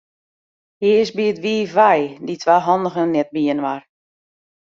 Hy 0.81 0.87
is 1.03 1.09
by 1.15 1.25
it 1.31 1.37
wiif 1.45 1.71
wei, 1.81 2.01
dy 2.25 2.33
twa 2.41 2.57
handigen 2.65 3.09
net 3.13 3.29
byinoar. 3.35 3.81